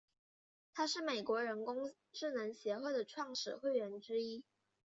[0.73, 4.43] 他是美国人工智能协会的创始会员之一。